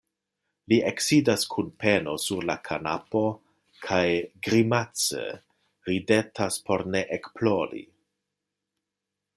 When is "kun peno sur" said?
1.55-2.47